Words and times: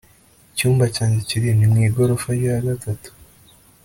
icyumba 0.51 0.85
cyanjye 0.95 1.19
kiri 1.27 1.47
he? 1.51 1.55
ni 1.57 1.67
mu 1.71 1.77
igorofa 1.87 2.29
rya 2.39 2.55
gatatu 2.65 3.09